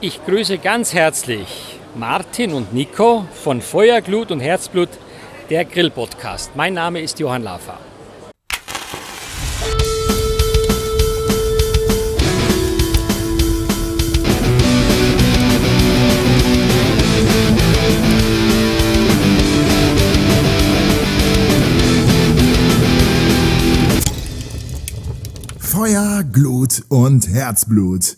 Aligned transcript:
Ich 0.00 0.24
grüße 0.24 0.58
ganz 0.58 0.94
herzlich 0.94 1.76
Martin 1.96 2.52
und 2.52 2.72
Nico 2.72 3.26
von 3.42 3.60
Feuerglut 3.60 4.30
und 4.30 4.38
Herzblut, 4.38 4.90
der 5.50 5.64
Grill-Podcast. 5.64 6.52
Mein 6.54 6.74
Name 6.74 7.00
ist 7.00 7.18
Johann 7.18 7.42
Lafer. 7.42 7.80
Feuer, 25.58 26.22
Glut 26.22 26.84
und 26.88 27.28
Herzblut. 27.28 28.16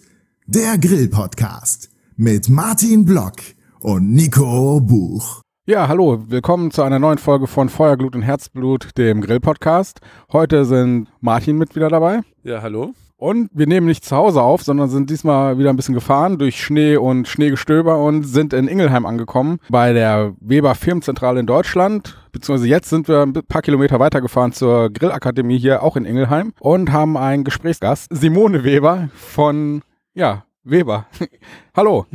Der 0.52 0.78
Grill-Podcast 0.78 1.90
mit 2.16 2.48
Martin 2.48 3.04
Block 3.04 3.34
und 3.82 4.10
Nico 4.10 4.80
Buch. 4.80 5.42
Ja, 5.64 5.86
hallo, 5.86 6.24
willkommen 6.26 6.72
zu 6.72 6.82
einer 6.82 6.98
neuen 6.98 7.18
Folge 7.18 7.46
von 7.46 7.68
Feuerglut 7.68 8.16
und 8.16 8.22
Herzblut, 8.22 8.98
dem 8.98 9.20
Grill-Podcast. 9.20 10.00
Heute 10.32 10.64
sind 10.64 11.06
Martin 11.20 11.56
mit 11.56 11.76
wieder 11.76 11.88
dabei. 11.88 12.22
Ja, 12.42 12.62
hallo. 12.62 12.94
Und 13.16 13.50
wir 13.52 13.68
nehmen 13.68 13.86
nicht 13.86 14.04
zu 14.04 14.16
Hause 14.16 14.42
auf, 14.42 14.64
sondern 14.64 14.88
sind 14.88 15.08
diesmal 15.08 15.56
wieder 15.56 15.70
ein 15.70 15.76
bisschen 15.76 15.94
gefahren 15.94 16.36
durch 16.36 16.60
Schnee 16.60 16.96
und 16.96 17.28
Schneegestöber 17.28 18.02
und 18.02 18.24
sind 18.24 18.52
in 18.52 18.66
Ingelheim 18.66 19.06
angekommen, 19.06 19.60
bei 19.68 19.92
der 19.92 20.34
Weber 20.40 20.74
Firmenzentrale 20.74 21.38
in 21.38 21.46
Deutschland. 21.46 22.18
Beziehungsweise 22.32 22.66
jetzt 22.68 22.90
sind 22.90 23.06
wir 23.06 23.22
ein 23.22 23.34
paar 23.34 23.62
Kilometer 23.62 24.00
weitergefahren 24.00 24.50
zur 24.50 24.90
Grillakademie 24.90 25.60
hier 25.60 25.84
auch 25.84 25.96
in 25.96 26.04
Ingelheim 26.04 26.54
und 26.58 26.90
haben 26.90 27.16
einen 27.16 27.44
Gesprächsgast, 27.44 28.08
Simone 28.10 28.64
Weber 28.64 29.10
von, 29.14 29.82
ja, 30.12 30.44
Weber. 30.62 31.06
Hallo. 31.74 32.06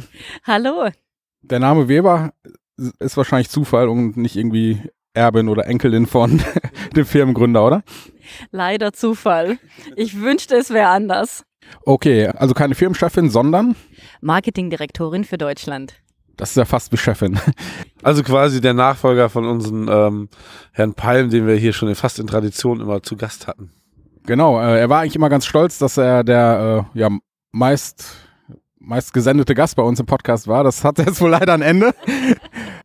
Hallo. 0.43 0.89
Der 1.41 1.59
Name 1.59 1.87
Weber 1.87 2.33
ist 2.99 3.17
wahrscheinlich 3.17 3.49
Zufall 3.49 3.89
und 3.89 4.17
nicht 4.17 4.35
irgendwie 4.35 4.81
Erbin 5.13 5.49
oder 5.49 5.65
Enkelin 5.67 6.05
von 6.05 6.41
dem 6.95 7.05
Firmengründer, 7.05 7.65
oder? 7.65 7.83
Leider 8.51 8.93
Zufall. 8.93 9.57
Ich 9.95 10.19
wünschte, 10.19 10.55
es 10.55 10.69
wäre 10.69 10.89
anders. 10.89 11.43
Okay, 11.85 12.27
also 12.27 12.53
keine 12.53 12.75
Firmenchefin, 12.75 13.29
sondern 13.29 13.75
Marketingdirektorin 14.21 15.23
für 15.23 15.37
Deutschland. 15.37 15.95
Das 16.37 16.49
ist 16.49 16.57
ja 16.57 16.65
fast 16.65 16.91
wie 16.91 16.97
Chefin. 16.97 17.39
Also 18.03 18.21
quasi 18.21 18.61
der 18.61 18.75
Nachfolger 18.75 19.29
von 19.29 19.45
unserem 19.45 19.89
ähm, 19.89 20.29
Herrn 20.71 20.93
Palm, 20.93 21.31
den 21.31 21.47
wir 21.47 21.55
hier 21.55 21.73
schon 21.73 21.95
fast 21.95 22.19
in 22.19 22.27
Tradition 22.27 22.79
immer 22.79 23.01
zu 23.01 23.17
Gast 23.17 23.47
hatten. 23.47 23.71
Genau, 24.27 24.61
äh, 24.61 24.79
er 24.79 24.89
war 24.91 25.01
eigentlich 25.01 25.15
immer 25.15 25.29
ganz 25.29 25.47
stolz, 25.47 25.79
dass 25.79 25.97
er 25.97 26.23
der 26.23 26.85
äh, 26.93 26.99
ja, 26.99 27.09
meist, 27.51 28.24
meist 28.85 29.13
gesendete 29.13 29.55
Gast 29.55 29.75
bei 29.75 29.83
uns 29.83 29.99
im 29.99 30.05
Podcast 30.05 30.47
war. 30.47 30.63
Das 30.63 30.83
hat 30.83 30.99
jetzt 30.99 31.21
wohl 31.21 31.31
leider 31.31 31.53
ein 31.53 31.61
Ende. 31.61 31.93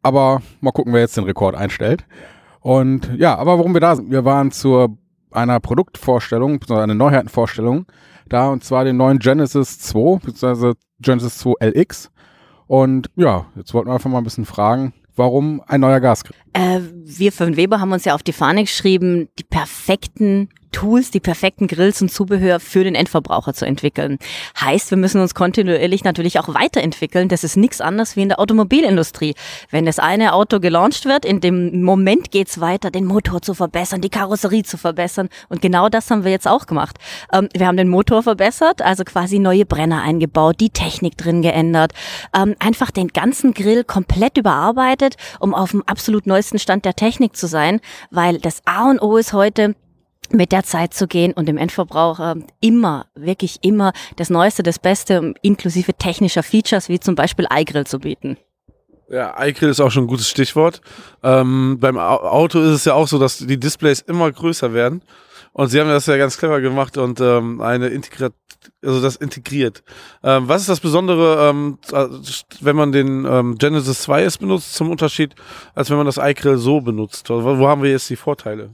aber 0.02 0.42
mal 0.60 0.72
gucken, 0.72 0.92
wer 0.92 1.00
jetzt 1.00 1.16
den 1.16 1.24
Rekord 1.24 1.54
einstellt. 1.54 2.04
Und 2.60 3.10
ja, 3.16 3.36
aber 3.36 3.58
warum 3.58 3.74
wir 3.74 3.80
da 3.80 3.96
sind, 3.96 4.10
wir 4.10 4.24
waren 4.24 4.50
zur 4.50 4.96
einer 5.30 5.60
Produktvorstellung, 5.60 6.58
beziehungsweise 6.58 6.84
eine 6.84 6.94
Neuheitenvorstellung 6.94 7.86
da, 8.28 8.48
und 8.48 8.64
zwar 8.64 8.84
den 8.84 8.96
neuen 8.96 9.18
Genesis 9.18 9.78
2, 9.78 10.20
beziehungsweise 10.24 10.74
Genesis 11.00 11.38
2 11.38 11.54
LX. 11.60 12.10
Und 12.66 13.10
ja, 13.16 13.46
jetzt 13.56 13.74
wollten 13.74 13.88
wir 13.88 13.94
einfach 13.94 14.10
mal 14.10 14.18
ein 14.18 14.24
bisschen 14.24 14.44
fragen, 14.44 14.92
warum 15.16 15.62
ein 15.66 15.80
neuer 15.80 16.00
Gasgrill? 16.00 16.36
Äh, 16.52 16.80
wir 17.04 17.32
von 17.32 17.56
Weber 17.56 17.80
haben 17.80 17.92
uns 17.92 18.04
ja 18.04 18.14
auf 18.14 18.22
die 18.22 18.32
Fahne 18.32 18.62
geschrieben, 18.62 19.28
die 19.38 19.44
perfekten 19.44 20.48
Tools, 20.72 21.10
die 21.10 21.20
perfekten 21.20 21.66
Grills 21.66 22.00
und 22.02 22.10
Zubehör 22.10 22.60
für 22.60 22.84
den 22.84 22.94
Endverbraucher 22.94 23.54
zu 23.54 23.66
entwickeln. 23.66 24.18
Heißt, 24.60 24.90
wir 24.90 24.98
müssen 24.98 25.20
uns 25.20 25.34
kontinuierlich 25.34 26.04
natürlich 26.04 26.38
auch 26.38 26.48
weiterentwickeln. 26.54 27.28
Das 27.28 27.44
ist 27.44 27.56
nichts 27.56 27.80
anderes 27.80 28.16
wie 28.16 28.22
in 28.22 28.28
der 28.28 28.40
Automobilindustrie. 28.40 29.34
Wenn 29.70 29.86
das 29.86 29.98
eine 29.98 30.32
Auto 30.32 30.60
gelauncht 30.60 31.04
wird, 31.04 31.24
in 31.24 31.41
dem 31.41 31.82
Moment 31.82 32.30
geht's 32.30 32.60
weiter, 32.60 32.91
den 32.91 33.04
Motor 33.04 33.42
zu 33.42 33.54
verbessern, 33.54 34.00
die 34.00 34.10
Karosserie 34.10 34.62
zu 34.62 34.78
verbessern. 34.78 35.28
Und 35.48 35.62
genau 35.62 35.88
das 35.88 36.10
haben 36.10 36.25
wir 36.25 36.31
jetzt 36.31 36.48
auch 36.48 36.66
gemacht. 36.66 36.98
Ähm, 37.32 37.48
wir 37.54 37.66
haben 37.66 37.76
den 37.76 37.88
Motor 37.88 38.22
verbessert, 38.22 38.82
also 38.82 39.04
quasi 39.04 39.38
neue 39.38 39.66
Brenner 39.66 40.02
eingebaut, 40.02 40.56
die 40.60 40.70
Technik 40.70 41.16
drin 41.16 41.42
geändert, 41.42 41.92
ähm, 42.34 42.54
einfach 42.58 42.91
den 42.91 43.08
ganzen 43.08 43.54
Grill 43.54 43.84
komplett 43.84 44.38
überarbeitet, 44.38 45.16
um 45.38 45.54
auf 45.54 45.72
dem 45.72 45.82
absolut 45.87 46.26
neuesten 46.26 46.58
Stand 46.58 46.84
der 46.84 46.94
Technik 46.94 47.37
zu 47.37 47.47
sein, 47.47 47.81
weil 48.10 48.38
das 48.38 48.62
A 48.64 48.88
und 48.88 49.00
O 49.00 49.16
ist 49.16 49.32
heute, 49.32 49.75
mit 50.32 50.52
der 50.52 50.62
Zeit 50.62 50.94
zu 50.94 51.06
gehen 51.06 51.32
und 51.32 51.46
dem 51.46 51.56
Endverbraucher 51.56 52.36
immer, 52.60 53.06
wirklich 53.14 53.58
immer 53.62 53.92
das 54.16 54.30
Neueste, 54.30 54.62
das 54.62 54.78
Beste, 54.78 55.34
inklusive 55.42 55.94
technischer 55.94 56.42
Features, 56.42 56.88
wie 56.88 57.00
zum 57.00 57.14
Beispiel 57.14 57.46
iGrill 57.52 57.86
zu 57.86 57.98
bieten. 57.98 58.36
Ja, 59.08 59.34
iGrill 59.44 59.70
ist 59.70 59.80
auch 59.80 59.90
schon 59.90 60.04
ein 60.04 60.08
gutes 60.08 60.28
Stichwort. 60.28 60.80
Ähm, 61.24 61.78
beim 61.80 61.98
Auto 61.98 62.60
ist 62.60 62.70
es 62.70 62.84
ja 62.84 62.94
auch 62.94 63.08
so, 63.08 63.19
dass 63.19 63.38
die 63.38 63.58
Displays 63.58 64.00
immer 64.00 64.30
größer 64.30 64.72
werden. 64.72 65.02
Und 65.52 65.69
sie 65.69 65.80
haben 65.80 65.88
das 65.88 66.06
ja 66.06 66.16
ganz 66.16 66.38
clever 66.38 66.60
gemacht 66.60 66.96
und 66.96 67.20
ähm, 67.20 67.60
eine 67.60 67.88
integriert, 67.88 68.34
also 68.84 69.02
das 69.02 69.16
integriert. 69.16 69.82
Ähm, 70.22 70.46
was 70.46 70.60
ist 70.60 70.69
das 70.69 70.78
Besondere, 70.78 71.50
ähm, 71.50 71.78
wenn 72.60 72.76
man 72.76 72.92
den 72.92 73.24
ähm, 73.24 73.58
Genesis 73.58 74.02
2 74.02 74.22
S 74.22 74.38
benutzt, 74.38 74.74
zum 74.74 74.90
Unterschied, 74.90 75.34
als 75.74 75.90
wenn 75.90 75.96
man 75.96 76.06
das 76.06 76.19
iGrill 76.19 76.56
so 76.56 76.80
benutzt? 76.80 77.28
Wo 77.30 77.66
haben 77.66 77.82
wir 77.82 77.90
jetzt 77.90 78.08
die 78.10 78.16
Vorteile? 78.16 78.70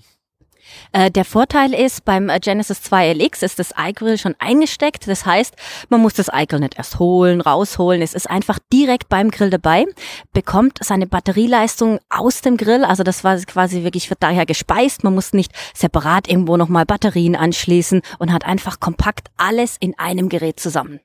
Äh, 0.93 1.11
der 1.11 1.25
Vorteil 1.25 1.75
ist, 1.75 2.05
beim 2.05 2.29
äh, 2.29 2.39
Genesis 2.41 2.83
2 2.83 3.13
LX 3.15 3.43
ist 3.43 3.59
das 3.59 3.73
iGrill 3.79 4.19
schon 4.19 4.35
eingesteckt. 4.39 5.09
Das 5.09 5.27
heißt, 5.27 5.55
man 5.89 6.01
muss 6.01 6.15
das 6.15 6.29
iGrill 6.33 6.61
nicht 6.61 6.79
erst 6.79 6.99
holen, 6.99 7.41
rausholen. 7.41 8.03
Es 8.03 8.15
ist 8.15 8.31
einfach 8.31 8.59
direkt 8.73 9.09
beim 9.09 9.31
Grill 9.31 9.51
dabei, 9.51 9.87
bekommt 10.33 10.79
seine 10.83 11.07
Batterieleistung 11.07 11.99
aus 12.09 12.41
dem 12.41 12.57
Grill. 12.57 12.85
Also 12.85 13.03
das 13.03 13.25
war 13.25 13.37
quasi 13.39 13.85
wirklich 13.85 14.11
wird 14.11 14.23
daher 14.23 14.47
gespeist. 14.47 15.05
Man 15.05 15.15
muss 15.15 15.33
nicht 15.33 15.53
separat 15.75 16.29
irgendwo 16.29 16.57
nochmal 16.57 16.87
Batterien 16.87 17.37
anschließen 17.37 18.03
und 18.19 18.33
hat 18.33 18.45
einfach 18.45 18.81
kompakt 18.81 19.29
alles 19.37 19.77
in 19.79 19.99
einem 19.99 20.29
Gerät 20.29 20.61
zusammen 20.61 21.01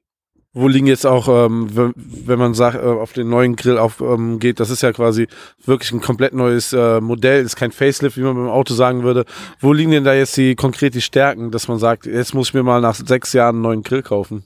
wo 0.53 0.67
liegen 0.67 0.87
jetzt 0.87 1.05
auch, 1.05 1.27
ähm, 1.29 1.93
wenn 1.95 2.39
man 2.39 2.53
sagt, 2.53 2.75
äh, 2.75 2.79
auf 2.79 3.13
den 3.13 3.29
neuen 3.29 3.55
Grill 3.55 3.77
auf, 3.77 4.01
ähm, 4.01 4.39
geht, 4.39 4.59
das 4.59 4.69
ist 4.69 4.83
ja 4.83 4.91
quasi 4.91 5.27
wirklich 5.63 5.91
ein 5.93 6.01
komplett 6.01 6.33
neues 6.33 6.73
äh, 6.73 6.99
Modell, 6.99 7.43
ist 7.43 7.55
kein 7.55 7.71
Facelift, 7.71 8.17
wie 8.17 8.21
man 8.21 8.35
beim 8.35 8.49
Auto 8.49 8.73
sagen 8.73 9.03
würde. 9.03 9.25
Wo 9.59 9.71
liegen 9.71 9.91
denn 9.91 10.03
da 10.03 10.13
jetzt 10.13 10.35
die 10.35 10.55
konkret 10.55 10.93
die 10.93 11.01
Stärken, 11.01 11.51
dass 11.51 11.69
man 11.69 11.79
sagt, 11.79 12.05
jetzt 12.05 12.33
muss 12.33 12.49
ich 12.49 12.53
mir 12.53 12.63
mal 12.63 12.81
nach 12.81 12.95
sechs 12.95 13.31
Jahren 13.31 13.55
einen 13.55 13.61
neuen 13.61 13.83
Grill 13.83 14.03
kaufen? 14.03 14.43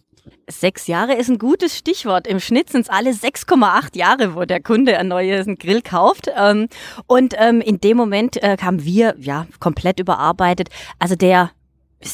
Sechs 0.48 0.86
Jahre 0.86 1.16
ist 1.16 1.30
ein 1.30 1.40
gutes 1.40 1.76
Stichwort. 1.76 2.28
Im 2.28 2.40
Schnitt 2.40 2.70
sind 2.70 2.82
es 2.82 2.90
alle 2.90 3.12
6,8 3.12 3.98
Jahre, 3.98 4.36
wo 4.36 4.46
der 4.46 4.62
Kunde 4.62 4.98
einen 5.00 5.10
neuen 5.10 5.58
Grill 5.58 5.82
kauft. 5.82 6.30
Ähm, 6.38 6.68
und 7.08 7.34
ähm, 7.38 7.62
in 7.62 7.80
dem 7.80 7.98
Moment 7.98 8.42
äh, 8.44 8.58
haben 8.62 8.84
wir 8.84 9.16
ja 9.18 9.48
komplett 9.60 10.00
überarbeitet. 10.00 10.70
Also 11.00 11.16
der 11.16 11.50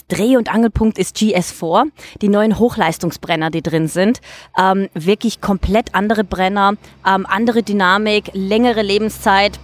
Dreh- 0.07 0.37
und 0.37 0.53
Angelpunkt 0.53 0.97
ist 0.97 1.15
GS4, 1.17 1.85
die 2.21 2.29
neuen 2.29 2.57
Hochleistungsbrenner, 2.57 3.49
die 3.49 3.61
drin 3.61 3.87
sind. 3.87 4.21
Ähm, 4.57 4.89
wirklich 4.93 5.41
komplett 5.41 5.93
andere 5.93 6.23
Brenner, 6.23 6.73
ähm, 7.07 7.25
andere 7.25 7.63
Dynamik, 7.63 8.31
längere 8.33 8.81
Lebenszeit. 8.81 9.59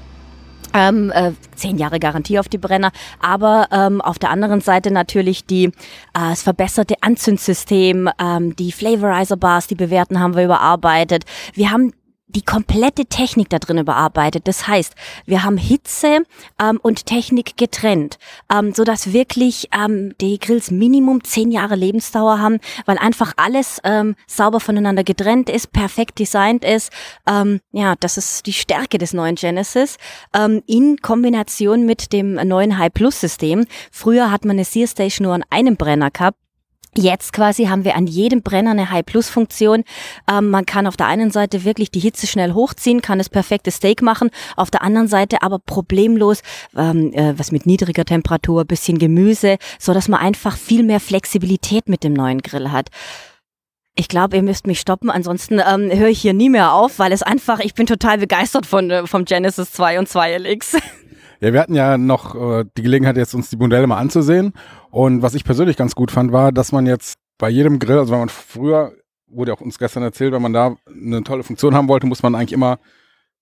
Ähm, 0.74 1.12
äh, 1.12 1.32
zehn 1.56 1.78
Jahre 1.78 1.98
Garantie 1.98 2.40
auf 2.40 2.50
die 2.50 2.58
Brenner, 2.58 2.92
aber 3.22 3.70
ähm, 3.72 4.02
auf 4.02 4.20
der 4.20 4.30
anderen 4.32 4.60
Seite 4.60 4.92
natürlich 4.92 5.46
die 5.46 5.66
äh, 5.66 5.72
das 6.14 6.44
verbesserte 6.44 6.96
Anzündsystem, 7.02 8.10
ähm, 8.22 8.56
die 8.56 8.74
Flavorizer 8.74 9.38
Bars, 9.38 9.68
die 9.68 9.76
bewährten 9.76 10.20
haben 10.20 10.36
wir 10.36 10.44
überarbeitet. 10.44 11.24
Wir 11.54 11.72
haben 11.72 11.94
die 12.28 12.42
komplette 12.42 13.06
Technik 13.06 13.50
da 13.50 13.60
drin 13.60 13.84
bearbeitet. 13.86 14.48
Das 14.48 14.68
heißt, 14.68 14.94
wir 15.26 15.44
haben 15.44 15.58
Hitze 15.58 16.24
ähm, 16.62 16.80
und 16.82 17.06
Technik 17.06 17.58
getrennt, 17.58 18.18
ähm, 18.52 18.74
so 18.74 18.84
dass 18.84 19.14
wirklich 19.14 19.70
ähm, 19.74 20.14
die 20.20 20.38
Grills 20.38 20.70
Minimum 20.70 21.24
zehn 21.24 21.52
Jahre 21.52 21.76
Lebensdauer 21.76 22.40
haben, 22.40 22.60
weil 22.86 22.98
einfach 22.98 23.34
alles 23.38 23.80
ähm, 23.84 24.16
sauber 24.28 24.60
voneinander 24.60 25.04
getrennt 25.04 25.50
ist, 25.50 25.72
perfekt 25.72 26.20
designt 26.20 26.66
ist. 26.66 26.92
Ähm, 27.28 27.62
ja, 27.72 27.96
das 28.00 28.18
ist 28.18 28.46
die 28.46 28.54
Stärke 28.54 28.98
des 28.98 29.14
neuen 29.14 29.36
Genesis 29.36 29.98
ähm, 30.36 30.62
in 30.68 30.98
Kombination 30.98 31.86
mit 31.86 32.12
dem 32.12 32.34
neuen 32.34 32.78
High 32.78 32.94
Plus 32.94 33.22
System. 33.22 33.66
Früher 33.92 34.32
hat 34.32 34.44
man 34.44 34.58
eine 34.58 34.66
Sear 34.66 34.88
Station 34.88 35.26
nur 35.26 35.36
an 35.36 35.44
einem 35.50 35.78
Brenner 35.78 36.12
gehabt. 36.12 36.38
Jetzt 36.98 37.32
quasi 37.32 37.66
haben 37.66 37.86
wir 37.86 37.96
an 37.96 38.08
jedem 38.08 38.42
Brenner 38.42 38.72
eine 38.72 38.90
High-Plus-Funktion. 38.90 39.84
Ähm, 40.28 40.50
man 40.50 40.66
kann 40.66 40.88
auf 40.88 40.98
der 40.98 41.06
einen 41.06 41.30
Seite 41.30 41.64
wirklich 41.64 41.92
die 41.92 42.00
Hitze 42.00 42.26
schnell 42.26 42.54
hochziehen, 42.54 43.04
kann 43.04 43.20
das 43.20 43.30
perfekte 43.30 43.70
Steak 43.70 44.02
machen, 44.02 44.32
auf 44.56 44.72
der 44.72 44.82
anderen 44.82 45.08
Seite 45.08 45.44
aber 45.44 45.60
problemlos 45.60 46.42
ähm, 46.76 47.14
äh, 47.14 47.38
was 47.38 47.52
mit 47.52 47.68
niedriger 47.68 48.04
Temperatur, 48.04 48.66
bisschen 48.66 48.98
Gemüse, 48.98 49.58
so 49.78 49.94
dass 49.94 50.08
man 50.08 50.22
einfach 50.22 50.58
viel 50.58 50.82
mehr 50.82 51.00
Flexibilität 51.00 51.88
mit 51.88 52.04
dem 52.04 52.14
neuen 52.14 52.42
Grill 52.42 52.72
hat. 52.72 52.90
Ich 53.94 54.08
glaube, 54.08 54.36
ihr 54.36 54.44
müsst 54.44 54.66
mich 54.66 54.80
stoppen, 54.80 55.12
ansonsten 55.12 55.60
ähm, 55.60 55.92
höre 55.92 56.10
ich 56.10 56.22
hier 56.22 56.34
nie 56.34 56.50
mehr 56.50 56.74
auf, 56.74 56.98
weil 56.98 57.12
es 57.12 57.22
einfach, 57.22 57.60
ich 57.60 57.76
bin 57.76 57.86
total 57.86 58.18
begeistert 58.18 58.66
von 58.66 58.90
äh, 58.90 59.06
vom 59.06 59.26
Genesis 59.26 59.72
2 59.72 60.00
und 60.00 60.10
2 60.10 60.38
LX. 60.38 60.78
Ja, 61.40 61.54
wir 61.54 61.60
hatten 61.60 61.76
ja 61.76 61.98
noch 61.98 62.36
äh, 62.36 62.66
die 62.78 62.82
Gelegenheit, 62.82 63.18
jetzt 63.18 63.36
uns 63.36 63.50
die 63.50 63.58
Modelle 63.58 63.86
mal 63.88 63.98
anzusehen. 63.98 64.54
Und 64.90 65.22
was 65.22 65.36
ich 65.36 65.44
persönlich 65.44 65.78
ganz 65.78 65.96
gut 65.96 66.12
fand, 66.12 66.32
war, 66.32 66.52
dass 66.52 66.72
man 66.72 66.86
jetzt 66.86 67.20
bei 67.38 67.50
jedem 67.50 67.80
Grill, 67.80 68.00
also 68.00 68.12
wenn 68.12 68.20
man 68.20 68.30
früher 68.30 68.94
wurde 69.28 69.54
auch 69.54 69.62
uns 69.62 69.78
gestern 69.78 70.04
erzählt, 70.04 70.34
wenn 70.34 70.42
man 70.42 70.54
da 70.54 70.76
eine 70.88 71.24
tolle 71.24 71.44
Funktion 71.44 71.76
haben 71.76 71.88
wollte, 71.88 72.08
muss 72.08 72.24
man 72.24 72.34
eigentlich 72.34 72.54
immer 72.54 72.80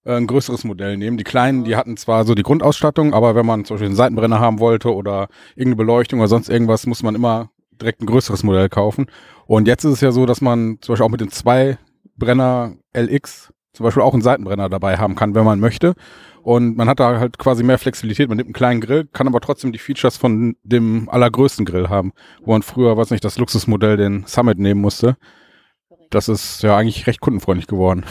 äh, 0.03 0.15
ein 0.15 0.27
größeres 0.27 0.63
Modell 0.63 0.97
nehmen. 0.97 1.18
Die 1.18 1.24
kleinen, 1.24 1.63
die 1.63 1.75
hatten 1.75 1.95
zwar 1.95 2.25
so 2.25 2.36
die 2.36 2.44
Grundausstattung, 2.44 3.13
aber 3.13 3.36
wenn 3.36 3.45
man 3.45 3.65
zum 3.65 3.75
Beispiel 3.75 3.88
einen 3.88 3.95
Seitenbrenner 3.95 4.39
haben 4.39 4.59
wollte 4.59 4.94
oder 4.94 5.27
irgendeine 5.56 5.77
Beleuchtung 5.77 6.19
oder 6.19 6.27
sonst 6.27 6.50
irgendwas, 6.50 6.86
muss 6.86 7.03
man 7.03 7.15
immer 7.15 7.50
direkt 7.71 8.01
ein 8.01 8.07
größeres 8.07 8.44
Modell 8.44 8.69
kaufen. 8.69 9.06
Und 9.45 9.68
jetzt 9.68 9.83
ist 9.83 9.94
es 9.94 10.01
ja 10.01 10.12
so, 10.12 10.25
dass 10.25 10.41
man 10.41 10.77
zum 10.81 10.94
Beispiel 10.94 11.06
auch 11.06 11.12
mit 11.12 11.21
dem 11.21 11.31
zwei 11.31 11.77
Brenner 12.18 12.75
LX 12.95 13.51
zum 13.75 13.83
Beispiel 13.83 14.04
auch 14.04 14.13
einen 14.13 14.22
Seitenbrenner 14.22 14.69
dabei 14.69 14.98
haben 14.98 15.16
kann, 15.16 15.36
wenn 15.36 15.45
man 15.45 15.60
möchte. 15.60 15.94
Und 16.42 16.77
man 16.77 16.88
hat 16.88 17.00
da 17.00 17.19
halt 17.19 17.38
quasi 17.38 17.63
mehr 17.63 17.77
Flexibilität. 17.77 18.30
Man 18.30 18.38
nimmt 18.38 18.48
einen 18.48 18.54
kleinen 18.54 18.81
Grill, 18.81 19.07
kann 19.12 19.27
aber 19.27 19.42
trotzdem 19.42 19.72
die 19.72 19.80
Features 19.80 20.16
von 20.16 20.56
dem 20.63 21.10
allergrößten 21.10 21.66
Grill 21.66 21.89
haben, 21.89 22.13
wo 22.42 22.51
man 22.51 22.62
früher, 22.62 22.95
weiß 22.95 23.12
nicht, 23.12 23.25
das 23.25 23.38
Luxusmodell, 23.38 23.98
den 23.98 24.25
Summit 24.27 24.60
nehmen 24.60 24.81
musste. 24.81 25.18
Das 26.12 26.30
ist 26.30 26.62
ja 26.62 26.77
eigentlich 26.77 27.07
recht 27.07 27.19
kundenfreundlich 27.19 27.68
geworden. 27.68 28.06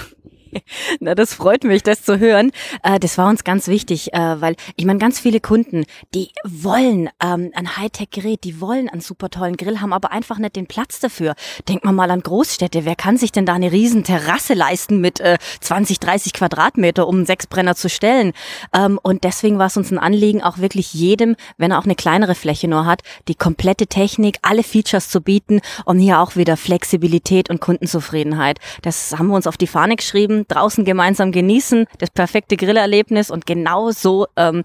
Na, 1.00 1.14
das 1.14 1.34
freut 1.34 1.64
mich, 1.64 1.82
das 1.82 2.02
zu 2.02 2.18
hören. 2.18 2.52
Äh, 2.82 2.98
das 2.98 3.18
war 3.18 3.28
uns 3.28 3.44
ganz 3.44 3.68
wichtig, 3.68 4.12
äh, 4.12 4.40
weil 4.40 4.56
ich 4.76 4.84
meine, 4.84 4.98
ganz 4.98 5.20
viele 5.20 5.40
Kunden, 5.40 5.84
die 6.14 6.30
wollen 6.44 7.08
ähm, 7.22 7.50
ein 7.54 7.76
Hightech-Gerät, 7.76 8.44
die 8.44 8.60
wollen 8.60 8.88
einen 8.88 9.00
super 9.00 9.30
tollen 9.30 9.56
Grill, 9.56 9.80
haben 9.80 9.92
aber 9.92 10.12
einfach 10.12 10.38
nicht 10.38 10.56
den 10.56 10.66
Platz 10.66 11.00
dafür. 11.00 11.34
Denkt 11.68 11.84
man 11.84 11.94
mal 11.94 12.10
an 12.10 12.20
Großstädte. 12.20 12.84
Wer 12.84 12.96
kann 12.96 13.16
sich 13.16 13.32
denn 13.32 13.46
da 13.46 13.54
eine 13.54 13.72
riesen 13.72 14.04
Terrasse 14.04 14.54
leisten 14.54 15.00
mit 15.00 15.20
äh, 15.20 15.38
20, 15.60 16.00
30 16.00 16.32
Quadratmeter, 16.32 17.06
um 17.06 17.16
einen 17.16 17.26
Sechsbrenner 17.26 17.74
zu 17.74 17.88
stellen? 17.88 18.32
Ähm, 18.74 18.98
und 19.02 19.24
deswegen 19.24 19.58
war 19.58 19.66
es 19.66 19.76
uns 19.76 19.90
ein 19.90 19.98
Anliegen, 19.98 20.42
auch 20.42 20.58
wirklich 20.58 20.94
jedem, 20.94 21.36
wenn 21.58 21.70
er 21.70 21.78
auch 21.78 21.84
eine 21.84 21.94
kleinere 21.94 22.34
Fläche 22.34 22.68
nur 22.68 22.86
hat, 22.86 23.02
die 23.28 23.34
komplette 23.34 23.86
Technik, 23.86 24.38
alle 24.42 24.62
Features 24.62 25.08
zu 25.08 25.20
bieten, 25.20 25.60
um 25.84 25.98
hier 25.98 26.20
auch 26.20 26.36
wieder 26.36 26.56
Flexibilität 26.56 27.50
und 27.50 27.60
Kundenzufriedenheit. 27.60 28.58
Das 28.82 29.14
haben 29.18 29.28
wir 29.28 29.34
uns 29.34 29.46
auf 29.46 29.56
die 29.56 29.66
Fahne 29.66 29.96
geschrieben 29.96 30.43
draußen 30.48 30.84
gemeinsam 30.84 31.32
genießen, 31.32 31.86
das 31.98 32.10
perfekte 32.10 32.56
Grillerlebnis 32.56 33.30
und 33.30 33.46
genau 33.46 33.90
so, 33.90 34.26
ähm, 34.36 34.62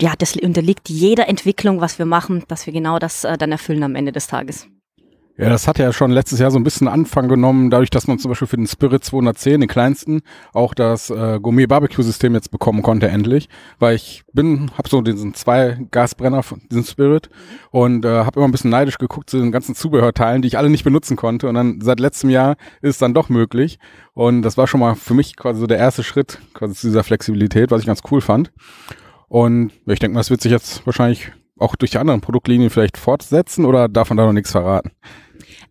ja, 0.00 0.12
das 0.18 0.36
unterliegt 0.36 0.88
jeder 0.88 1.28
Entwicklung, 1.28 1.80
was 1.80 1.98
wir 1.98 2.06
machen, 2.06 2.44
dass 2.48 2.66
wir 2.66 2.72
genau 2.72 2.98
das 2.98 3.24
äh, 3.24 3.36
dann 3.36 3.52
erfüllen 3.52 3.82
am 3.82 3.94
Ende 3.94 4.12
des 4.12 4.26
Tages. 4.26 4.68
Ja, 5.40 5.48
das 5.48 5.68
hat 5.68 5.78
ja 5.78 5.92
schon 5.92 6.10
letztes 6.10 6.40
Jahr 6.40 6.50
so 6.50 6.58
ein 6.58 6.64
bisschen 6.64 6.88
Anfang 6.88 7.28
genommen, 7.28 7.70
dadurch, 7.70 7.90
dass 7.90 8.08
man 8.08 8.18
zum 8.18 8.30
Beispiel 8.30 8.48
für 8.48 8.56
den 8.56 8.66
Spirit 8.66 9.04
210, 9.04 9.60
den 9.60 9.68
kleinsten, 9.68 10.22
auch 10.52 10.74
das 10.74 11.10
äh, 11.10 11.38
Gourmet-Barbecue-System 11.40 12.34
jetzt 12.34 12.50
bekommen 12.50 12.82
konnte 12.82 13.06
endlich, 13.06 13.48
weil 13.78 13.94
ich 13.94 14.24
bin, 14.32 14.72
habe 14.76 14.88
so 14.88 15.00
diesen 15.00 15.34
zwei 15.34 15.78
Gasbrenner 15.92 16.42
von 16.42 16.62
diesem 16.68 16.82
Spirit 16.82 17.30
und 17.70 18.04
äh, 18.04 18.24
habe 18.24 18.40
immer 18.40 18.48
ein 18.48 18.50
bisschen 18.50 18.70
neidisch 18.70 18.98
geguckt 18.98 19.30
zu 19.30 19.38
den 19.38 19.52
ganzen 19.52 19.76
Zubehörteilen, 19.76 20.42
die 20.42 20.48
ich 20.48 20.58
alle 20.58 20.70
nicht 20.70 20.82
benutzen 20.82 21.16
konnte. 21.16 21.48
Und 21.48 21.54
dann 21.54 21.80
seit 21.82 22.00
letztem 22.00 22.30
Jahr 22.30 22.56
ist 22.82 22.94
es 22.94 22.98
dann 22.98 23.14
doch 23.14 23.28
möglich. 23.28 23.78
Und 24.14 24.42
das 24.42 24.56
war 24.56 24.66
schon 24.66 24.80
mal 24.80 24.96
für 24.96 25.14
mich 25.14 25.36
quasi 25.36 25.60
so 25.60 25.68
der 25.68 25.78
erste 25.78 26.02
Schritt 26.02 26.40
quasi 26.52 26.74
zu 26.74 26.88
dieser 26.88 27.04
Flexibilität, 27.04 27.70
was 27.70 27.82
ich 27.82 27.86
ganz 27.86 28.02
cool 28.10 28.20
fand. 28.20 28.50
Und 29.28 29.70
ich 29.86 30.00
denke 30.00 30.14
mal, 30.14 30.20
das 30.20 30.30
wird 30.30 30.40
sich 30.40 30.50
jetzt 30.50 30.84
wahrscheinlich 30.84 31.30
auch 31.58 31.76
durch 31.76 31.92
die 31.92 31.98
anderen 31.98 32.20
Produktlinien 32.20 32.70
vielleicht 32.70 32.96
fortsetzen 32.96 33.64
oder 33.64 33.88
darf 33.88 34.10
man 34.10 34.16
da 34.16 34.26
noch 34.26 34.32
nichts 34.32 34.50
verraten? 34.50 34.90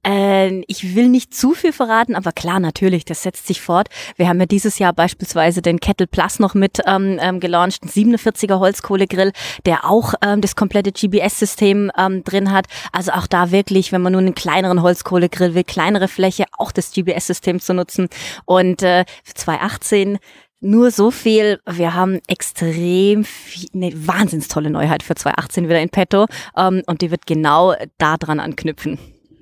Äh, 0.05 0.61
ich 0.67 0.95
will 0.95 1.07
nicht 1.07 1.33
zu 1.33 1.53
viel 1.53 1.73
verraten, 1.73 2.15
aber 2.15 2.31
klar, 2.31 2.59
natürlich, 2.59 3.05
das 3.05 3.23
setzt 3.23 3.47
sich 3.47 3.61
fort. 3.61 3.89
Wir 4.15 4.27
haben 4.27 4.39
ja 4.39 4.45
dieses 4.45 4.79
Jahr 4.79 4.93
beispielsweise 4.93 5.61
den 5.61 5.79
Kettle 5.79 6.07
Plus 6.07 6.39
noch 6.39 6.53
mit 6.53 6.79
ähm, 6.85 7.17
ähm, 7.21 7.39
gelauncht, 7.39 7.83
ein 7.83 7.89
47er 7.89 8.59
Holzkohlegrill, 8.59 9.31
der 9.65 9.85
auch 9.85 10.13
ähm, 10.21 10.41
das 10.41 10.55
komplette 10.55 10.91
GBS-System 10.91 11.91
ähm, 11.97 12.23
drin 12.23 12.51
hat. 12.51 12.67
Also 12.91 13.11
auch 13.11 13.27
da 13.27 13.51
wirklich, 13.51 13.91
wenn 13.91 14.01
man 14.01 14.13
nur 14.13 14.21
einen 14.21 14.35
kleineren 14.35 14.81
Holzkohlegrill 14.81 15.55
will, 15.55 15.63
kleinere 15.63 16.07
Fläche, 16.07 16.45
auch 16.57 16.71
das 16.71 16.91
GBS-System 16.91 17.59
zu 17.59 17.73
nutzen. 17.73 18.07
Und 18.45 18.83
äh, 18.83 19.05
2018 19.23 20.19
nur 20.59 20.89
so 20.89 21.11
viel, 21.11 21.59
wir 21.69 21.93
haben 21.93 22.19
extrem 22.27 23.23
viel, 23.23 23.69
eine 23.75 23.91
wahnsinns 24.07 24.47
tolle 24.47 24.71
Neuheit 24.71 25.03
für 25.03 25.13
2018 25.13 25.65
wieder 25.65 25.79
in 25.79 25.89
petto 25.89 26.25
ähm, 26.55 26.81
und 26.87 27.01
die 27.01 27.11
wird 27.11 27.27
genau 27.27 27.75
da 27.99 28.17
dran 28.17 28.39
anknüpfen. 28.39 28.97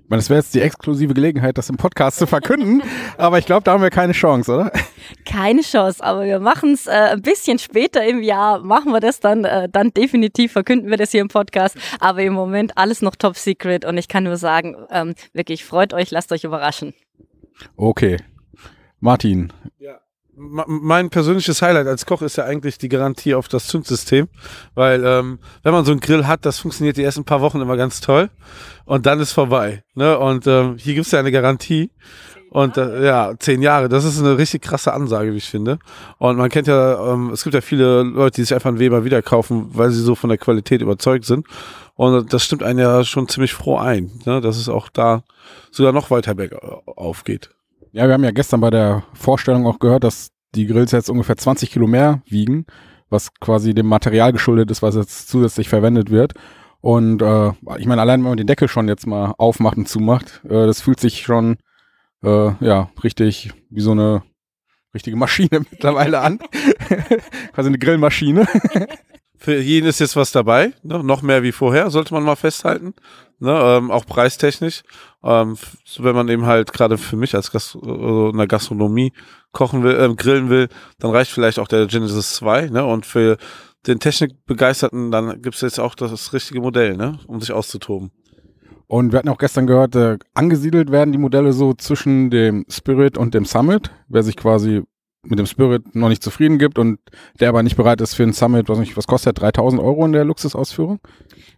Ich 0.06 0.10
meine, 0.12 0.20
das 0.20 0.30
wäre 0.30 0.40
jetzt 0.40 0.54
die 0.54 0.62
exklusive 0.62 1.16
Gelegenheit, 1.16 1.58
das 1.58 1.68
im 1.68 1.78
Podcast 1.78 2.20
zu 2.20 2.28
verkünden, 2.28 2.84
aber 3.18 3.40
ich 3.40 3.48
glaube, 3.48 3.64
da 3.64 3.72
haben 3.72 3.82
wir 3.82 3.90
keine 3.90 4.14
Chance, 4.14 4.54
oder? 4.54 4.72
Keine 5.26 5.62
Chance, 5.62 6.04
aber 6.04 6.26
wir 6.26 6.40
machen 6.40 6.74
es 6.74 6.86
äh, 6.86 6.92
ein 6.92 7.24
bisschen 7.24 7.58
später 7.58 8.06
im 8.06 8.22
Jahr, 8.22 8.60
machen 8.60 8.92
wir 8.92 9.00
das 9.00 9.20
dann, 9.20 9.46
äh, 9.46 9.68
dann 9.68 9.96
definitiv 9.96 10.52
verkünden 10.52 10.92
wir 10.92 10.98
das 10.98 11.10
hier 11.10 11.22
im 11.22 11.28
Podcast, 11.28 11.76
aber 12.00 12.22
im 12.22 12.34
Moment 12.34 12.78
alles 12.78 13.02
noch 13.02 13.16
top 13.16 13.36
secret 13.36 13.84
und 13.84 13.98
ich 13.98 14.08
kann 14.08 14.26
nur 14.26 14.38
sagen, 14.38 14.76
ähm, 14.92 15.16
wirklich 15.34 15.66
freut 15.66 15.92
euch, 15.92 16.12
lasst 16.12 16.32
euch 16.32 16.44
überraschen. 16.44 16.94
Okay. 17.76 18.18
Martin. 19.00 19.52
Ja 19.80 20.05
mein 20.38 21.10
persönliches 21.10 21.62
Highlight 21.62 21.88
als 21.88 22.06
Koch 22.06 22.22
ist 22.22 22.36
ja 22.36 22.46
eigentlich 22.46 22.78
die 22.78 22.90
Garantie 22.90 23.36
auf 23.36 23.48
das 23.48 23.68
Zündsystem, 23.68 24.28
weil 24.74 25.04
ähm, 25.06 25.40
wenn 25.64 25.72
man 25.72 25.86
so 25.86 25.92
einen 25.92 26.02
Grill 26.02 26.28
hat, 26.28 26.46
das 26.46 26.60
funktioniert 26.60 26.98
die 26.98 27.04
ersten 27.04 27.24
paar 27.24 27.42
Wochen 27.42 27.62
immer 27.62 27.78
ganz 27.78 28.02
toll 28.02 28.30
und 28.86 29.06
dann 29.06 29.20
ist 29.20 29.32
vorbei. 29.32 29.84
Ne? 29.94 30.18
Und 30.18 30.46
ähm, 30.48 30.76
hier 30.78 30.96
gibt's 30.96 31.12
ja 31.12 31.20
eine 31.20 31.32
Garantie 31.32 31.90
und 32.50 32.78
äh, 32.78 33.06
ja, 33.06 33.34
zehn 33.40 33.62
Jahre, 33.62 33.90
das 33.90 34.06
ist 34.06 34.20
eine 34.20 34.38
richtig 34.38 34.62
krasse 34.62 34.94
Ansage, 34.94 35.34
wie 35.34 35.38
ich 35.38 35.50
finde. 35.50 35.80
Und 36.20 36.38
man 36.38 36.50
kennt 36.50 36.68
ja, 36.68 37.14
ähm, 37.14 37.32
es 37.32 37.44
gibt 37.44 37.54
ja 37.54 37.62
viele 37.62 38.04
Leute, 38.04 38.36
die 38.36 38.44
sich 38.44 38.54
einfach 38.54 38.70
einen 38.70 38.80
Weber 38.80 39.04
wieder 39.04 39.22
kaufen, 39.22 39.70
weil 39.74 39.92
sie 39.92 40.02
so 40.02 40.16
von 40.16 40.30
der 40.30 40.38
Qualität 40.38 40.82
überzeugt 40.82 41.26
sind. 41.26 41.46
Und 41.96 42.34
das 42.34 42.44
stimmt 42.44 42.64
einen 42.64 42.80
ja 42.80 43.04
schon 43.04 43.28
ziemlich 43.28 43.54
froh 43.54 43.78
ein, 43.78 44.12
ne? 44.26 44.42
dass 44.42 44.58
es 44.58 44.70
auch 44.70 44.90
da 44.90 45.24
sogar 45.72 45.92
noch 45.92 46.12
weiter 46.12 46.36
bergauf 46.36 47.24
geht. 47.24 47.55
Ja, 47.96 48.08
wir 48.08 48.14
haben 48.14 48.26
ja 48.26 48.32
gestern 48.32 48.60
bei 48.60 48.72
der 48.72 49.04
Vorstellung 49.14 49.66
auch 49.66 49.80
gehört, 49.80 50.04
dass 50.04 50.32
die 50.54 50.68
Grills 50.68 50.92
jetzt 50.92 51.10
ungefähr 51.10 51.38
20 51.38 51.72
Kilo 51.72 51.88
mehr 51.88 52.22
wiegen, 52.26 52.66
was 53.10 53.34
quasi 53.36 53.74
dem 53.74 53.86
Material 53.86 54.34
geschuldet 54.34 54.70
ist, 54.70 54.82
was 54.82 54.96
jetzt 54.96 55.30
zusätzlich 55.30 55.70
verwendet 55.70 56.10
wird. 56.10 56.34
Und 56.82 57.22
äh, 57.22 57.52
ich 57.78 57.86
meine, 57.86 58.02
allein 58.02 58.20
wenn 58.20 58.32
man 58.32 58.38
den 58.38 58.48
Deckel 58.48 58.68
schon 58.68 58.90
jetzt 58.90 59.08
mal 59.08 59.34
aufmacht 59.38 59.78
und 59.78 59.88
zumacht, 59.88 60.42
äh, 60.44 60.66
das 60.66 60.82
fühlt 60.82 61.00
sich 61.00 61.22
schon 61.22 61.56
äh, 62.22 62.52
ja 62.60 62.90
richtig 63.02 63.54
wie 63.70 63.80
so 63.80 63.92
eine 63.92 64.24
richtige 64.94 65.16
Maschine 65.16 65.62
mittlerweile 65.72 66.20
an. 66.20 66.40
quasi 67.54 67.70
eine 67.70 67.80
Grillmaschine. 67.80 68.46
Für 69.38 69.60
jeden 69.60 69.88
ist 69.88 70.00
jetzt 70.00 70.16
was 70.16 70.32
dabei, 70.32 70.74
ne? 70.84 71.04
noch 71.04 71.22
mehr 71.22 71.44
wie 71.44 71.52
vorher, 71.52 71.90
sollte 71.90 72.14
man 72.14 72.24
mal 72.24 72.36
festhalten. 72.36 72.94
Ne? 73.40 73.52
Ähm, 73.52 73.92
auch 73.92 74.06
preistechnisch. 74.06 74.84
Ähm, 75.24 75.58
wenn 75.98 76.16
man 76.16 76.30
eben 76.30 76.46
halt 76.46 76.72
gerade 76.72 76.98
für 76.98 77.18
mich 77.18 77.36
als 77.36 77.52
Gast 77.52 77.76
äh, 77.76 78.30
in 78.30 78.38
der 78.38 78.48
Gastronomie 78.48 79.12
kochen 79.52 79.84
will, 79.84 79.96
äh, 79.96 80.14
grillen 80.16 80.50
will, 80.50 80.70
dann 81.00 81.12
reicht 81.12 81.32
vielleicht 81.32 81.60
auch 81.60 81.68
der 81.68 81.88
Genesis 81.88 82.36
2. 82.36 82.70
Ne? 82.70 82.86
Und 82.86 83.06
für 83.06 83.38
den 83.88 84.00
Technikbegeisterten, 84.00 85.12
dann 85.12 85.42
gibt 85.42 85.56
es 85.56 85.62
jetzt 85.62 85.80
auch 85.80 85.96
das 85.96 86.34
richtige 86.34 86.62
Modell, 86.62 86.96
ne? 86.96 87.20
um 87.28 87.40
sich 87.40 87.52
auszutoben. 87.52 88.12
Und 88.88 89.12
wir 89.12 89.20
hatten 89.20 89.30
auch 89.30 89.38
gestern 89.38 89.68
gehört, 89.68 89.96
äh, 89.96 90.18
angesiedelt 90.34 90.92
werden 90.92 91.12
die 91.12 91.18
Modelle 91.18 91.54
so 91.54 91.74
zwischen 91.74 92.30
dem 92.30 92.66
Spirit 92.70 93.18
und 93.18 93.34
dem 93.34 93.46
Summit. 93.46 93.92
Wer 94.08 94.24
sich 94.24 94.38
quasi 94.38 94.84
mit 95.26 95.40
dem 95.40 95.46
Spirit 95.46 95.96
noch 95.96 96.10
nicht 96.10 96.24
zufrieden 96.24 96.60
gibt 96.60 96.78
und 96.80 97.00
der 97.40 97.50
aber 97.50 97.64
nicht 97.64 97.76
bereit 97.76 98.02
ist 98.02 98.16
für 98.16 98.24
ein 98.24 98.34
Summit, 98.34 98.70
was, 98.70 98.80
nicht, 98.80 98.96
was 98.98 99.08
kostet 99.08 99.40
3000 99.40 99.82
Euro 99.82 100.06
in 100.06 100.12
der 100.12 100.26
Luxusausführung? 100.26 101.00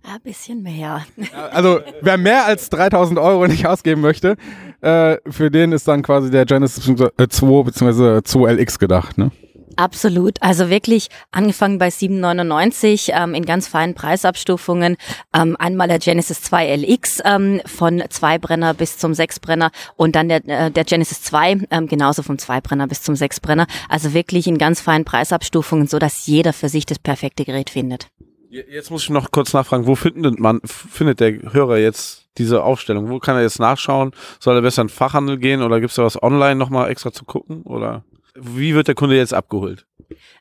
Ein 0.04 0.22
bisschen 0.24 0.64
mehr. 0.64 1.06
Also 1.52 1.80
wer 2.02 2.18
mehr 2.18 2.46
als 2.46 2.70
3000 2.70 3.20
Euro 3.20 3.48
nicht 3.48 3.66
ausgeben 3.68 4.02
möchte, 4.02 4.38
äh, 4.82 5.18
für 5.30 5.52
den 5.52 5.72
ist 5.72 5.88
dann 5.88 6.04
quasi 6.04 6.30
der 6.30 6.46
Genesis 6.46 6.84
2 6.84 7.64
bzw. 7.64 8.20
2LX 8.20 8.80
gedacht, 8.80 9.18
ne? 9.18 9.32
Absolut. 9.78 10.42
Also 10.42 10.70
wirklich 10.70 11.10
angefangen 11.32 11.78
bei 11.78 11.90
7,99 11.90 13.12
ähm, 13.14 13.36
in 13.36 13.46
ganz 13.46 13.68
feinen 13.68 13.94
Preisabstufungen. 13.94 14.98
Ähm, 15.34 15.56
einmal 15.60 15.88
der 15.88 16.00
Genesis 16.00 16.42
2 16.42 16.76
LX 16.78 17.20
ähm, 17.24 17.62
von 17.66 18.04
Zweibrenner 18.10 18.74
bis 18.74 18.98
zum 18.98 19.14
Sechsbrenner 19.14 19.72
und 19.96 20.16
dann 20.16 20.30
der, 20.30 20.48
äh, 20.48 20.72
der 20.72 20.84
Genesis 20.84 21.22
2 21.22 21.68
ähm, 21.70 21.88
genauso 21.88 22.24
vom 22.24 22.40
Zweibrenner 22.40 22.88
bis 22.88 23.04
zum 23.04 23.16
Sechsbrenner. 23.16 23.68
Also 23.88 24.14
wirklich 24.14 24.48
in 24.48 24.58
ganz 24.58 24.82
feinen 24.82 25.06
Preisabstufungen, 25.06 25.88
so 25.88 26.00
dass 26.00 26.26
jeder 26.26 26.54
für 26.54 26.70
sich 26.70 26.88
das 26.88 26.98
perfekte 26.98 27.46
Gerät 27.46 27.70
findet. 27.70 28.08
Jetzt 28.50 28.90
muss 28.90 29.04
ich 29.04 29.10
noch 29.12 29.30
kurz 29.30 29.54
nachfragen, 29.54 29.86
wo 29.86 29.96
findet 29.96 30.40
man, 30.40 30.62
findet 30.64 31.20
der 31.20 31.54
Hörer 31.54 31.78
jetzt 31.78 32.30
diese 32.38 32.64
Aufstellung? 32.64 33.10
Wo 33.10 33.20
kann 33.20 33.36
er 33.36 33.44
jetzt 33.44 33.60
nachschauen? 33.60 34.12
Soll 34.40 34.56
er 34.56 34.62
besser 34.62 34.82
in 34.82 34.88
den 34.88 34.94
Fachhandel 34.94 35.38
gehen 35.38 35.62
oder 35.62 35.80
gibt 35.80 35.92
es 35.92 35.98
da 35.98 36.04
was 36.04 36.22
online 36.22 36.56
nochmal 36.56 36.90
extra 36.90 37.12
zu 37.12 37.26
gucken? 37.26 37.62
Oder? 37.64 38.04
Wie 38.40 38.76
wird 38.76 38.88
der 38.88 38.96
Kunde 38.96 39.16
jetzt 39.16 39.34
abgeholt? 39.34 39.86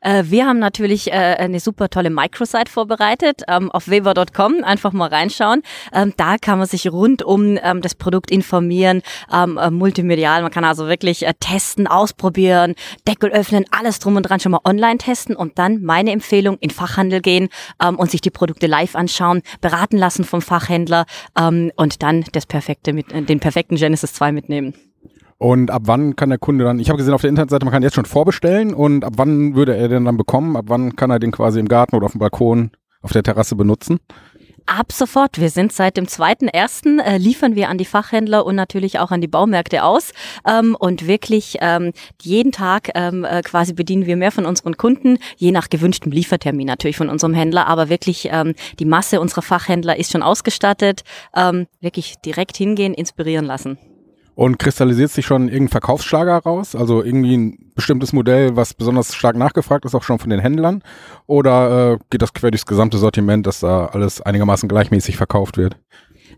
Äh, 0.00 0.24
wir 0.26 0.46
haben 0.46 0.58
natürlich 0.58 1.08
äh, 1.08 1.14
eine 1.14 1.60
super 1.60 1.88
tolle 1.88 2.10
Microsite 2.10 2.70
vorbereitet 2.70 3.42
ähm, 3.48 3.70
auf 3.70 3.88
weber.com. 3.88 4.62
Einfach 4.62 4.92
mal 4.92 5.08
reinschauen. 5.08 5.62
Ähm, 5.92 6.12
da 6.16 6.36
kann 6.38 6.58
man 6.58 6.66
sich 6.66 6.90
rund 6.90 7.22
um 7.22 7.58
ähm, 7.62 7.80
das 7.82 7.94
Produkt 7.94 8.30
informieren, 8.30 9.02
ähm, 9.32 9.58
äh, 9.58 9.70
multimedial. 9.70 10.42
Man 10.42 10.50
kann 10.50 10.64
also 10.64 10.86
wirklich 10.86 11.26
äh, 11.26 11.34
testen, 11.40 11.86
ausprobieren, 11.86 12.74
Deckel 13.08 13.30
öffnen, 13.30 13.64
alles 13.70 13.98
drum 13.98 14.16
und 14.16 14.22
dran 14.22 14.40
schon 14.40 14.52
mal 14.52 14.60
online 14.64 14.98
testen 14.98 15.34
und 15.34 15.58
dann 15.58 15.82
meine 15.82 16.12
Empfehlung 16.12 16.58
in 16.60 16.70
Fachhandel 16.70 17.20
gehen 17.20 17.48
ähm, 17.82 17.98
und 17.98 18.10
sich 18.10 18.20
die 18.20 18.30
Produkte 18.30 18.66
live 18.66 18.94
anschauen, 18.94 19.42
beraten 19.60 19.98
lassen 19.98 20.24
vom 20.24 20.42
Fachhändler 20.42 21.06
ähm, 21.38 21.72
und 21.76 22.02
dann 22.02 22.24
das 22.32 22.46
perfekte 22.46 22.92
mit, 22.92 23.06
den 23.10 23.40
perfekten 23.40 23.76
Genesis 23.76 24.12
2 24.12 24.32
mitnehmen. 24.32 24.74
Und 25.38 25.70
ab 25.70 25.82
wann 25.84 26.16
kann 26.16 26.30
der 26.30 26.38
Kunde 26.38 26.64
dann, 26.64 26.78
ich 26.78 26.88
habe 26.88 26.96
gesehen 26.96 27.12
auf 27.12 27.20
der 27.20 27.30
Internetseite, 27.30 27.64
man 27.64 27.72
kann 27.72 27.82
jetzt 27.82 27.94
schon 27.94 28.06
vorbestellen 28.06 28.72
und 28.72 29.04
ab 29.04 29.14
wann 29.16 29.54
würde 29.54 29.76
er 29.76 29.88
den 29.88 30.06
dann 30.06 30.16
bekommen? 30.16 30.56
Ab 30.56 30.66
wann 30.68 30.96
kann 30.96 31.10
er 31.10 31.18
den 31.18 31.32
quasi 31.32 31.60
im 31.60 31.68
Garten 31.68 31.94
oder 31.94 32.06
auf 32.06 32.12
dem 32.12 32.20
Balkon 32.20 32.70
auf 33.02 33.12
der 33.12 33.22
Terrasse 33.22 33.54
benutzen? 33.54 33.98
Ab 34.68 34.90
sofort. 34.90 35.38
Wir 35.38 35.50
sind 35.50 35.72
seit 35.72 35.96
dem 35.96 36.06
2.1. 36.06 37.00
Äh, 37.00 37.18
liefern 37.18 37.54
wir 37.54 37.68
an 37.68 37.78
die 37.78 37.84
Fachhändler 37.84 38.44
und 38.44 38.56
natürlich 38.56 38.98
auch 38.98 39.12
an 39.12 39.20
die 39.20 39.28
Baumärkte 39.28 39.84
aus. 39.84 40.10
Ähm, 40.44 40.76
und 40.76 41.06
wirklich 41.06 41.58
ähm, 41.60 41.92
jeden 42.20 42.50
Tag 42.50 42.90
ähm, 42.96 43.24
äh, 43.24 43.42
quasi 43.42 43.74
bedienen 43.74 44.06
wir 44.06 44.16
mehr 44.16 44.32
von 44.32 44.44
unseren 44.44 44.76
Kunden, 44.76 45.18
je 45.36 45.52
nach 45.52 45.68
gewünschtem 45.68 46.10
Liefertermin 46.10 46.66
natürlich 46.66 46.96
von 46.96 47.10
unserem 47.10 47.32
Händler. 47.32 47.68
Aber 47.68 47.88
wirklich 47.88 48.28
ähm, 48.32 48.54
die 48.80 48.86
Masse 48.86 49.20
unserer 49.20 49.42
Fachhändler 49.42 49.98
ist 50.00 50.10
schon 50.10 50.24
ausgestattet. 50.24 51.04
Ähm, 51.36 51.68
wirklich 51.80 52.16
direkt 52.24 52.56
hingehen, 52.56 52.92
inspirieren 52.92 53.44
lassen. 53.44 53.78
Und 54.36 54.58
kristallisiert 54.58 55.10
sich 55.10 55.24
schon 55.24 55.48
irgendein 55.48 55.70
Verkaufsschlager 55.70 56.36
raus? 56.36 56.76
Also 56.76 57.02
irgendwie 57.02 57.38
ein 57.38 57.72
bestimmtes 57.74 58.12
Modell, 58.12 58.54
was 58.54 58.74
besonders 58.74 59.14
stark 59.14 59.34
nachgefragt 59.34 59.86
ist, 59.86 59.94
auch 59.94 60.02
schon 60.02 60.18
von 60.18 60.28
den 60.28 60.40
Händlern? 60.40 60.82
Oder 61.26 61.94
äh, 61.94 61.98
geht 62.10 62.20
das 62.20 62.34
quer 62.34 62.50
durchs 62.50 62.66
gesamte 62.66 62.98
Sortiment, 62.98 63.46
dass 63.46 63.60
da 63.60 63.86
alles 63.86 64.20
einigermaßen 64.20 64.68
gleichmäßig 64.68 65.16
verkauft 65.16 65.56
wird? 65.56 65.78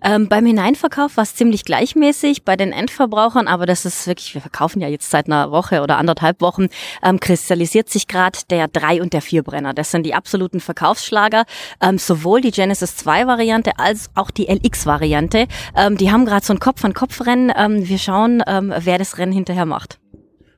Ähm, 0.03 0.29
beim 0.29 0.47
Hineinverkauf 0.47 1.17
war 1.17 1.25
es 1.25 1.35
ziemlich 1.35 1.65
gleichmäßig 1.65 2.45
bei 2.45 2.57
den 2.57 2.73
Endverbrauchern, 2.73 3.49
aber 3.49 3.67
das 3.67 3.85
ist 3.85 4.07
wirklich, 4.07 4.35
wir 4.35 4.41
verkaufen 4.41 4.81
ja 4.81 4.89
jetzt 4.89 5.11
seit 5.11 5.27
einer 5.27 5.51
Woche 5.51 5.83
oder 5.83 5.99
anderthalb 5.99 6.41
Wochen, 6.41 6.69
ähm, 7.03 7.21
kristallisiert 7.21 7.89
sich 7.89 8.07
gerade 8.09 8.39
der 8.51 8.69
3 8.69 9.03
und 9.03 9.13
der 9.13 9.23
4 9.23 9.43
Brenner. 9.43 9.75
Das 9.75 9.91
sind 9.91 10.05
die 10.05 10.15
absoluten 10.15 10.61
Verkaufsschlager. 10.61 11.45
Ähm, 11.81 11.99
sowohl 11.99 12.41
die 12.41 12.51
Genesis 12.51 12.97
2 12.97 13.27
Variante 13.27 13.79
als 13.79 14.11
auch 14.15 14.31
die 14.31 14.47
LX 14.47 14.87
Variante. 14.87 15.47
Ähm, 15.77 15.97
die 15.97 16.11
haben 16.11 16.25
gerade 16.25 16.45
so 16.45 16.53
ein 16.53 16.61
Kopf-an-Kopf-Rennen. 16.61 17.53
Ähm, 17.57 17.89
wir 17.89 17.99
schauen, 17.99 18.43
ähm, 18.47 18.73
wer 18.77 18.99
das 18.99 19.19
Rennen 19.19 19.33
hinterher 19.33 19.67
macht. 19.67 19.98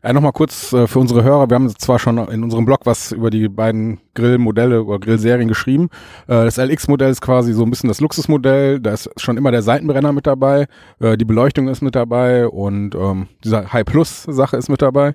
Ja, 0.03 0.15
nochmal 0.15 0.33
kurz 0.33 0.73
äh, 0.73 0.87
für 0.87 0.99
unsere 0.99 1.23
Hörer. 1.23 1.51
Wir 1.51 1.57
haben 1.57 1.69
zwar 1.77 1.99
schon 1.99 2.17
in 2.17 2.43
unserem 2.43 2.65
Blog 2.65 2.81
was 2.85 3.13
über 3.13 3.29
die 3.29 3.51
beiden 3.51 4.01
Grillmodelle 4.15 4.83
oder 4.83 4.99
Grillserien 4.99 5.47
geschrieben. 5.47 5.91
Äh, 6.27 6.45
das 6.45 6.57
LX-Modell 6.57 7.11
ist 7.11 7.21
quasi 7.21 7.53
so 7.53 7.65
ein 7.65 7.71
bisschen 7.71 7.89
das 7.89 8.01
Luxusmodell. 8.01 8.81
Da 8.81 8.95
ist 8.95 9.11
schon 9.19 9.37
immer 9.37 9.51
der 9.51 9.61
Seitenbrenner 9.61 10.13
mit 10.13 10.27
dabei. 10.27 10.69
Äh, 11.01 11.19
die 11.19 11.27
Beleuchtung 11.27 11.69
ist 11.69 11.83
mit 11.83 11.95
dabei 11.95 12.49
und 12.49 12.95
ähm, 12.95 13.29
diese 13.45 13.71
High-Plus-Sache 13.73 14.57
ist 14.57 14.71
mit 14.71 14.81
dabei 14.81 15.15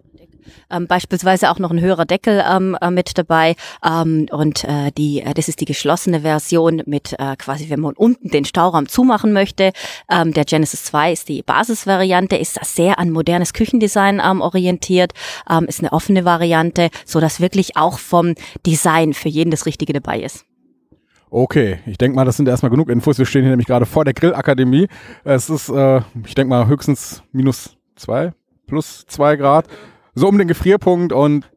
ähm, 0.70 0.88
beispielsweise 0.88 1.50
auch 1.50 1.60
noch 1.60 1.72
ein 1.72 1.80
höherer 1.80 2.06
Deckel 2.06 2.44
ähm, 2.50 2.78
äh, 2.82 2.92
mit 2.92 3.18
dabei 3.18 3.56
ähm, 3.86 4.28
und 4.32 4.64
äh, 4.64 4.92
die 4.98 5.22
äh, 5.22 5.34
das 5.34 5.48
ist 5.48 5.62
die 5.62 5.66
geschlossene 5.66 6.22
Version 6.22 6.82
mit 6.86 7.14
äh, 7.20 7.36
quasi 7.38 7.70
wenn 7.70 7.80
man 7.80 7.94
unten 7.94 8.30
den 8.30 8.46
Stauraum 8.46 8.88
zumachen 8.88 9.34
möchte. 9.34 9.72
Ähm, 10.10 10.34
der 10.34 10.46
Genesis 10.46 10.86
2 10.86 11.12
ist 11.12 11.30
die 11.30 11.44
Basisvariante, 11.44 12.36
ist 12.36 12.60
sehr 12.64 13.00
an 13.00 13.12
modernes 13.12 13.54
Küchendesign 13.54 14.22
ähm, 14.24 14.42
orientiert, 14.42 15.14
ähm, 15.50 15.66
ist 15.66 15.80
eine 15.80 15.94
offene 15.94 16.26
Variante, 16.26 16.90
so 17.06 17.20
dass 17.20 17.40
wirklich 17.40 17.78
auch 17.78 18.00
vom 18.00 18.36
Design 18.66 19.14
für 19.14 19.30
jeden 19.30 19.52
das 19.52 19.66
Richtige 19.66 19.94
dabei 19.94 20.22
ist. 20.22 20.46
Okay, 21.30 21.80
ich 21.86 21.98
denke 21.98 22.16
mal, 22.16 22.24
das 22.24 22.38
sind 22.38 22.48
erstmal 22.48 22.70
genug 22.70 22.90
Infos. 22.90 23.18
Wir 23.18 23.26
stehen 23.26 23.42
hier 23.42 23.50
nämlich 23.50 23.68
gerade 23.68 23.86
vor 23.86 24.06
der 24.06 24.14
Grillakademie. 24.14 24.88
Es 25.24 25.50
ist, 25.50 25.70
äh, 25.70 26.02
ich 26.26 26.36
denke 26.36 26.50
mal, 26.50 26.68
höchstens 26.68 27.24
minus 27.32 27.76
zwei, 27.96 28.32
plus 28.68 29.06
zwei 29.08 29.36
Grad 29.36 29.68
so 30.16 30.28
um 30.28 30.38
den 30.38 30.48
Gefrierpunkt 30.48 31.14
und 31.14 31.50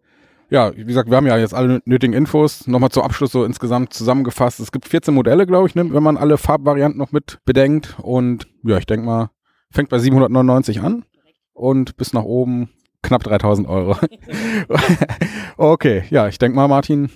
ja, 0.51 0.75
wie 0.75 0.85
gesagt, 0.85 1.11
wir 1.11 1.17
haben 1.17 1.27
ja 1.27 1.37
jetzt 1.37 1.55
alle 1.55 1.83
nötigen 1.85 2.15
Infos. 2.15 2.67
Nochmal 2.67 2.91
zum 2.91 3.03
Abschluss 3.03 3.33
so 3.33 3.45
insgesamt 3.45 3.93
zusammengefasst. 3.93 4.61
Es 4.61 4.73
gibt 4.73 4.89
14 4.89 5.13
Modelle, 5.13 5.47
glaube 5.47 5.69
ich, 5.69 5.75
ne, 5.75 5.93
wenn 5.93 6.03
man 6.03 6.17
alle 6.17 6.39
Farbvarianten 6.39 6.99
noch 6.99 7.13
mit 7.13 7.39
bedenkt. 7.45 7.97
Und 8.01 8.49
ja, 8.65 8.79
ich 8.79 8.87
denke 8.87 9.05
mal, 9.05 9.31
fängt 9.71 9.91
bei 9.91 9.99
799 9.99 10.81
an 10.81 11.05
und 11.53 11.97
bis 11.97 12.15
nach 12.15 12.23
oben 12.23 12.71
knapp 13.03 13.23
3000 13.25 13.69
Euro. 13.69 13.97
okay, 15.59 16.05
ja, 16.11 16.29
ich 16.29 16.39
denke 16.39 16.57
mal, 16.57 16.69
Martin, 16.69 17.11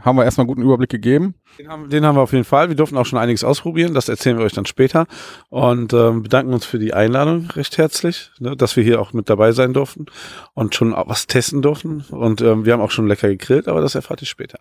haben 0.00 0.16
wir 0.16 0.24
erstmal 0.24 0.42
einen 0.42 0.48
guten 0.48 0.62
Überblick 0.62 0.90
gegeben. 0.90 1.34
Den 1.58 1.68
haben, 1.68 1.90
den 1.90 2.04
haben 2.04 2.16
wir 2.16 2.22
auf 2.22 2.32
jeden 2.32 2.44
Fall. 2.44 2.68
Wir 2.68 2.76
durften 2.76 2.96
auch 2.96 3.06
schon 3.06 3.18
einiges 3.18 3.44
ausprobieren. 3.44 3.94
Das 3.94 4.08
erzählen 4.08 4.38
wir 4.38 4.44
euch 4.44 4.52
dann 4.52 4.66
später. 4.66 5.06
Und 5.50 5.92
ähm, 5.92 6.22
bedanken 6.22 6.52
uns 6.52 6.66
für 6.66 6.78
die 6.78 6.94
Einladung 6.94 7.48
recht 7.52 7.78
herzlich, 7.78 8.30
ne, 8.38 8.56
dass 8.56 8.76
wir 8.76 8.84
hier 8.84 9.00
auch 9.00 9.12
mit 9.12 9.30
dabei 9.30 9.52
sein 9.52 9.72
durften 9.72 10.06
und 10.54 10.74
schon 10.74 10.92
was 10.92 11.26
testen 11.26 11.62
durften. 11.62 12.04
Und 12.10 12.40
ähm, 12.40 12.64
wir 12.64 12.72
haben 12.72 12.80
auch 12.80 12.90
schon 12.90 13.06
lecker 13.06 13.28
gegrillt, 13.28 13.68
aber 13.68 13.80
das 13.80 13.94
erfahrt 13.94 14.22
ihr 14.22 14.28
später. 14.28 14.58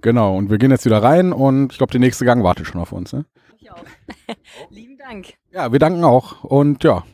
Genau, 0.00 0.36
und 0.36 0.50
wir 0.50 0.58
gehen 0.58 0.70
jetzt 0.70 0.84
wieder 0.84 1.02
rein 1.02 1.32
und 1.32 1.72
ich 1.72 1.78
glaube, 1.78 1.92
der 1.92 2.00
nächste 2.00 2.24
Gang 2.24 2.42
wartet 2.42 2.66
schon 2.66 2.80
auf 2.80 2.92
uns. 2.92 3.12
Ne? 3.12 3.24
Ich 3.58 3.70
auch. 3.70 3.84
Lieben 4.70 4.98
Dank. 4.98 5.34
Ja, 5.52 5.70
wir 5.70 5.78
danken 5.78 6.02
auch 6.02 6.42
und 6.42 6.82
ja, 6.82 7.04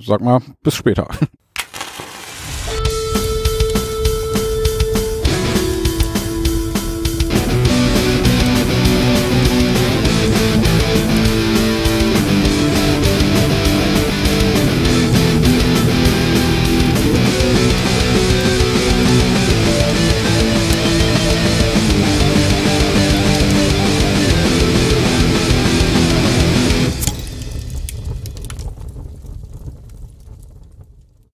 sag 0.00 0.20
mal, 0.20 0.40
bis 0.62 0.74
später. 0.74 1.08